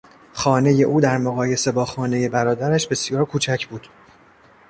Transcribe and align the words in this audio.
خانهی 0.33 0.83
او 0.83 1.01
در 1.01 1.17
مقایسه 1.17 1.71
با 1.71 1.85
خانهی 1.85 2.29
برادرش 2.29 2.87
بسیار 2.87 3.25
کوچک 3.25 3.67
بود. 3.67 3.87